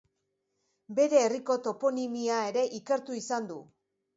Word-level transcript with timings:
Bere 0.99 1.19
herriko 1.25 1.57
toponimia 1.67 2.41
ere 2.53 2.67
ikertu 2.81 3.19
izan 3.23 3.51
du. 3.53 3.61